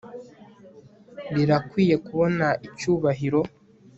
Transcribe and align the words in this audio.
Birakwiye 1.33 1.95
kubona 2.05 2.47
icyubahiro 2.67 3.41